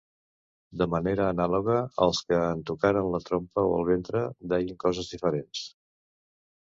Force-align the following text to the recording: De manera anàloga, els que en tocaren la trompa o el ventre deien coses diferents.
De 0.81 0.85
manera 0.93 1.27
anàloga, 1.33 1.75
els 2.05 2.21
que 2.31 2.39
en 2.45 2.63
tocaren 2.71 3.11
la 3.17 3.21
trompa 3.29 3.67
o 3.69 3.77
el 3.81 3.87
ventre 3.93 4.25
deien 4.55 4.81
coses 4.87 5.13
diferents. 5.17 5.63